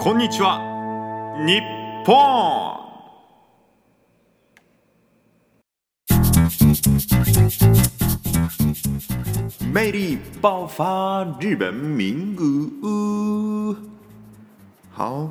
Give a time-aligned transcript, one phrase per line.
[0.00, 0.60] こんにちは，
[1.44, 1.60] 日
[2.04, 2.14] 本。
[9.72, 13.76] 魅力爆发，日本名古屋。
[14.92, 15.30] 好，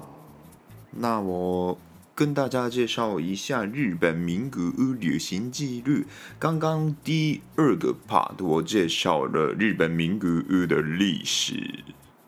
[0.91, 1.77] 那我
[2.13, 6.03] 跟大家介绍一下日本名古屋旅行记录。
[6.37, 11.83] 刚刚第二个 part 我介绍了日本名古屋的历史。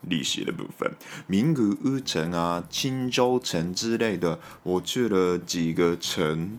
[0.09, 0.91] 历史的部分，
[1.27, 6.57] 名古屋城啊、青州城之类的，我去了几个城，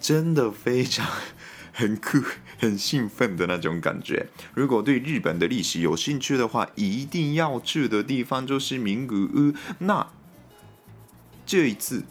[0.00, 1.06] 真的非常
[1.72, 2.18] 很酷、
[2.58, 4.28] 很兴奋的那种感觉。
[4.54, 9.54] 如果对日本的历史有兴趣的话，一定要去的地方就是名古屋。
[9.80, 10.06] 那
[11.44, 12.04] 这一次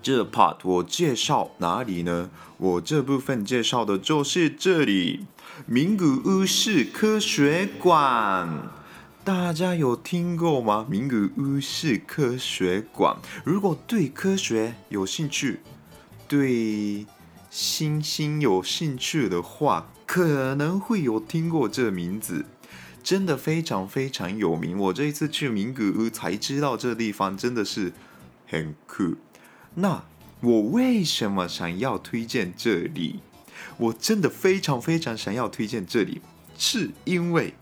[0.00, 2.30] 这 part 我介绍哪里呢？
[2.58, 5.26] 我这部分介绍的就是这里——
[5.66, 8.81] 名古屋市科学馆。
[9.24, 10.84] 大家有听过吗？
[10.90, 13.16] 名古屋市科学馆。
[13.44, 15.60] 如果对科学有兴趣，
[16.26, 17.06] 对
[17.48, 22.44] 星星有兴趣的话，可能会有听过这名字。
[23.04, 24.76] 真的非常非常有名。
[24.76, 27.92] 我这一次去名古屋才知道，这地方真的是
[28.48, 29.14] 很酷。
[29.76, 30.02] 那
[30.40, 33.20] 我为什么想要推荐这里？
[33.76, 36.20] 我真的非常非常想要推荐这里，
[36.58, 37.54] 是因为。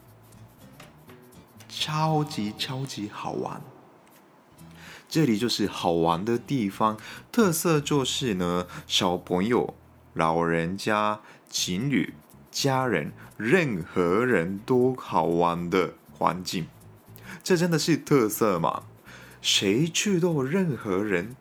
[1.73, 3.63] 超级超级好玩，
[5.09, 6.99] 这里就是好玩的地方，
[7.31, 9.75] 特色就是呢，小朋友、
[10.13, 12.13] 老人家、情侣、
[12.51, 16.67] 家人，任何人都好玩的环境，
[17.45, 18.83] 这真的是特色嘛？
[19.41, 21.37] 谁去都任何人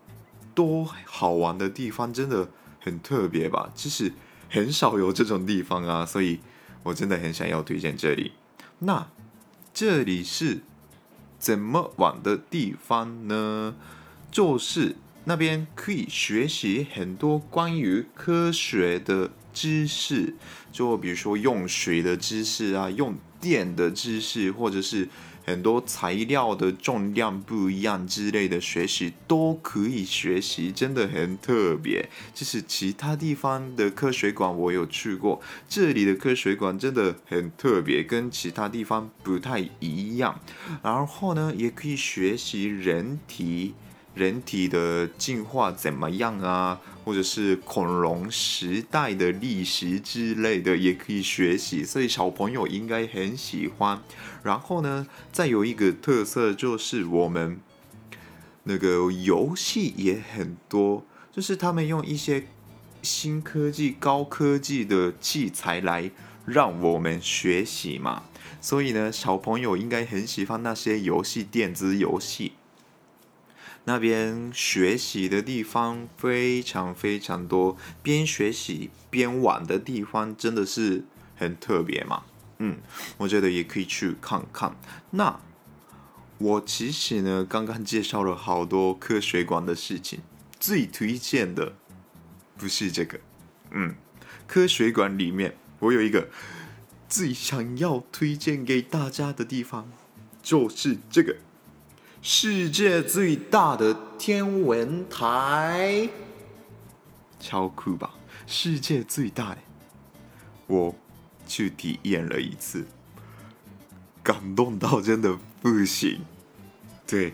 [0.54, 2.48] 都好玩的地方，真的
[2.80, 3.70] 很特别吧？
[3.74, 4.12] 其实
[4.48, 6.38] 很少有这种地方啊，所以
[6.84, 8.32] 我真的很想要推荐这里。
[8.78, 9.08] 那。
[9.72, 10.60] 这里是
[11.38, 13.74] 怎么玩的地方呢？
[14.30, 20.34] 就是那边可以学习很多关于科学的知识，
[20.72, 25.08] 就比如说用水的知识啊，用电的知识，或者是。
[25.42, 32.08] 很多材料的重量不一样之类的学习都可以学习，真的很特别。
[32.32, 40.38] 就是其他地方的科学馆我有去过，这里的科学馆真的很特别，跟其他地方不太一样。
[40.84, 43.74] 然后呢，也可以学习人体。
[44.14, 46.80] 人体的进化怎么样啊？
[47.02, 54.00] 或者是恐龙时代的历史之类的，也可以学习，所以小朋友应该很喜欢。
[54.42, 57.58] 然后呢，再有一个特色就是我们
[58.64, 62.44] 那个游戏也很多，就是他们用一些
[63.02, 66.10] 新科技、高科技的器材来
[66.44, 68.24] 让我们学习嘛。
[68.60, 72.52] 所以呢，小朋友应该很喜欢那些游戏，电子游戏。
[73.84, 81.04] 那边学习的地方非常非常多，边学习边玩的地方真的是
[81.36, 82.24] 很特别嘛。
[82.58, 82.78] 嗯，
[83.16, 84.76] 我觉得也可以去看看。
[85.10, 85.40] 那
[86.38, 90.20] 我其实呢，刚刚介绍了好多科学馆的事情，
[90.58, 91.74] 最推荐的
[92.56, 93.18] 不是这个。
[93.70, 93.94] 嗯，
[94.46, 96.28] 科学馆里面我有一个
[97.08, 99.90] 最想要推荐给大家的地方，
[100.42, 101.36] 就是这个。
[102.22, 106.06] 世界最大的天文台，
[107.38, 108.10] 超酷吧？
[108.46, 109.58] 世界最大的，
[110.66, 110.94] 我
[111.46, 112.86] 去体验了一次，
[114.22, 116.20] 感动到真的不行。
[117.06, 117.32] 对，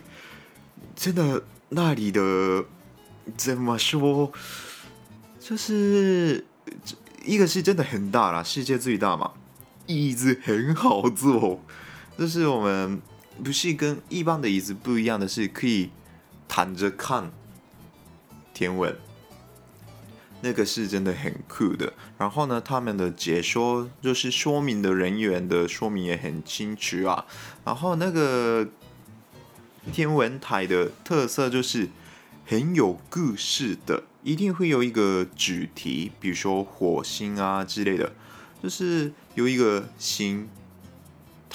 [0.95, 2.65] 真的那里的
[3.37, 4.31] 怎么说？
[5.41, 6.47] 就是
[7.25, 9.33] 一个是真的很大啦，世界最大嘛，
[9.87, 11.61] 椅子很好坐，
[12.17, 13.03] 就是我们。
[13.43, 15.91] 不是跟一般的椅子不一样的是，可以
[16.49, 17.31] 躺着看
[18.55, 18.97] 天文，
[20.41, 21.93] 那个是真的很酷的。
[22.17, 27.27] 然后呢，他们的解说就是说明的人员的说明也很清楚啊。
[27.65, 28.67] 然后那个
[29.93, 31.91] 天文台的特色就是
[32.47, 38.15] 很有故事的，一定会有一个主题，比如说火星啊之类的，
[38.63, 40.49] 就是有一个星。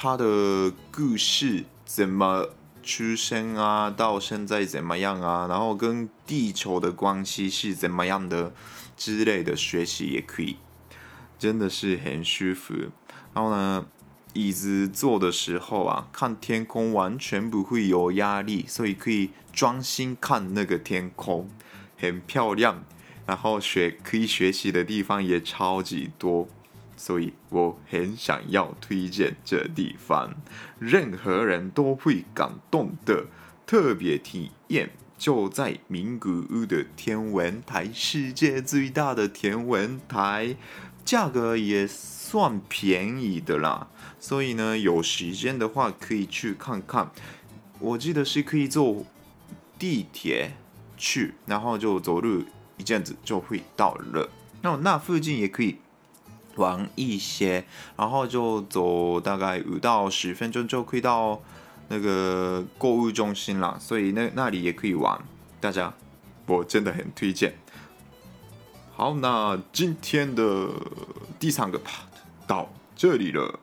[0.03, 2.49] 它的故事怎么
[2.81, 8.51] 出生啊，到现在怎么样啊，然后跟地球的关系是怎么样的
[8.97, 10.57] 之类的学习也可以，
[11.37, 12.73] 真的是很舒服。
[13.35, 13.85] 然后呢，
[14.33, 21.47] 椅子坐的时候啊，看天空完全不会有压力，所以可以专心看那个天空，
[21.95, 22.83] 很漂亮。
[23.27, 26.47] 然后学可以学习的地方也超级多。
[27.01, 30.35] 所以我很想要推荐这地方，
[30.77, 33.25] 任何人都会感动的
[33.65, 40.55] 特别体验，就在名古屋的天文台，世界最大的天文台，
[41.03, 43.87] 价格也算便宜的啦。
[44.19, 47.09] 所以呢，有时间的话可以去看看。
[47.79, 49.03] 我记得是可以坐
[49.79, 50.51] 地铁
[50.95, 52.43] 去，然后就走路
[52.77, 54.29] 一阵子就会到了。
[54.61, 55.79] 那那附近也可以。
[56.55, 57.65] 玩一些，
[57.95, 61.41] 然后就走大概五到十分钟就可以到
[61.89, 65.19] 那个购物中心了，所以那那里也可以玩。
[65.59, 65.93] 大家，
[66.47, 67.53] 我真的很推荐。
[68.93, 70.69] 好，那今天的
[71.39, 72.05] 第三个 part
[72.47, 73.59] 到这里了。